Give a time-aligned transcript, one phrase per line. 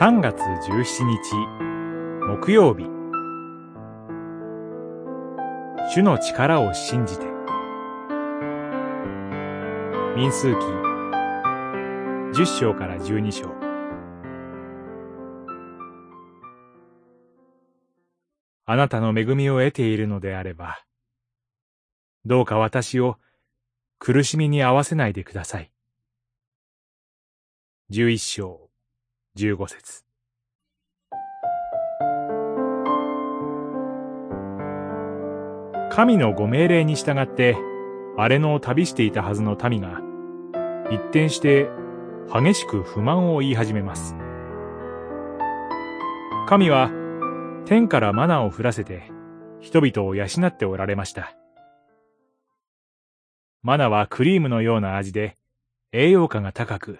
[0.00, 1.34] 3月17日
[2.26, 2.84] 木曜日。
[5.92, 7.26] 主の力を信じて。
[10.16, 10.58] 民数記。
[12.32, 13.50] 10章から12章。
[18.64, 20.82] あなたの恵みを得ているのであれば
[22.24, 23.18] どうか私を
[23.98, 25.70] 苦しみに合わせないでください。
[27.90, 28.69] 11章。
[29.36, 30.04] 15節
[35.92, 37.56] 神のご命令に従って
[38.16, 40.00] 荒れ野を旅していたはずの民が
[40.90, 41.68] 一転して
[42.32, 44.16] 激しく不満を言い始めます。
[46.48, 46.90] 神は
[47.66, 49.12] 天からマナを降らせて
[49.60, 51.36] 人々を養っておられました。
[53.62, 55.36] マナはクリームのような味で
[55.92, 56.98] 栄養価が高く、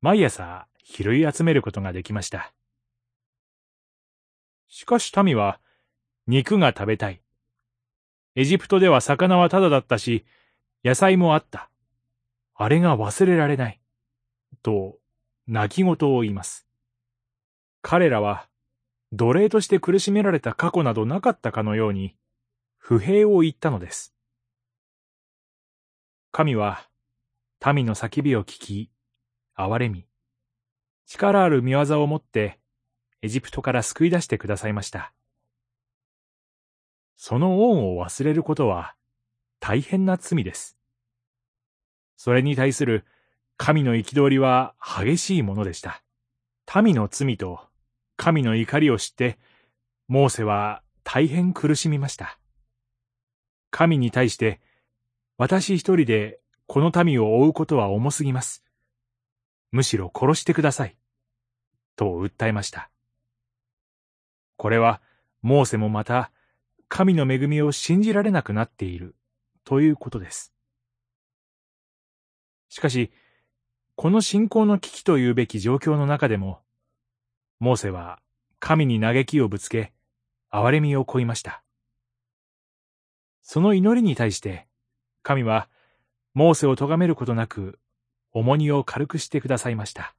[0.00, 2.52] 毎朝拾い集めることができました。
[4.66, 5.60] しかし民は
[6.26, 7.22] 肉が食べたい。
[8.34, 10.24] エジプトでは魚はただだったし、
[10.84, 11.70] 野菜もあった。
[12.54, 13.80] あれが忘れられない。
[14.62, 14.98] と、
[15.46, 16.66] 泣き言を言います。
[17.82, 18.48] 彼らは、
[19.12, 22.16] 奴隷として苦しめられた過去などなかったかのように、
[22.78, 24.14] 不平を言ったのです。
[26.32, 26.88] 神は、
[27.74, 28.90] 民の叫びを聞き、
[29.56, 30.06] 憐れみ、
[31.12, 32.60] 力ある見業をもって、
[33.20, 35.12] エジプトから救い出してくださいました。
[37.16, 38.94] その恩を忘れることは
[39.58, 40.78] 大変な罪です。
[42.16, 43.04] それに対する
[43.56, 46.00] 神の憤りは激しいものでした。
[46.80, 47.58] 民の罪と
[48.16, 49.36] 神の怒りを知って、
[50.06, 52.38] モーセは大変苦しみました。
[53.72, 54.60] 神に対して、
[55.38, 58.64] 私一人でこの民を追うことは重すぎます。
[59.72, 60.99] むしろ殺してください。
[62.00, 62.90] と訴えました。
[64.56, 65.02] これは、
[65.42, 66.32] モーセもまた、
[66.88, 69.16] 神の恵みを信じられなくなっている、
[69.64, 70.54] ということです。
[72.70, 73.12] しかし、
[73.96, 76.62] この信仰の危機というべき状況の中でも、
[77.58, 78.22] モーセは
[78.60, 79.92] 神に嘆きをぶつけ、
[80.50, 81.62] 憐れみを乞いました。
[83.42, 84.68] その祈りに対して、
[85.22, 85.68] 神は、
[86.32, 87.78] モーセを咎めることなく、
[88.32, 90.14] 重荷を軽くしてくださいました。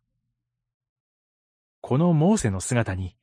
[1.92, 3.18] このモーセの姿に、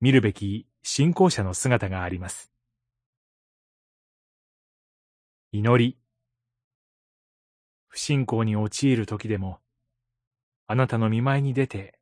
[0.00, 2.50] 見るべき信仰者の姿があります。
[5.52, 5.96] 祈り。
[7.86, 9.60] 不信仰に陥る時でも、
[10.66, 12.00] あなたの見舞いに出て、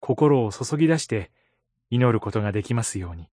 [0.00, 1.30] 心を注ぎ出して
[1.90, 3.28] 祈ることができますように。